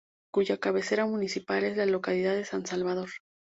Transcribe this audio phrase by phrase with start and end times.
[0.31, 3.09] Cuya cabecera municipal es la localidad de San Salvador.